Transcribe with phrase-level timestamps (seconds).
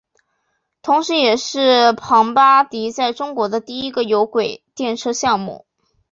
[0.81, 5.67] 同时也是庞巴迪在中国的第一个有轨电车项目。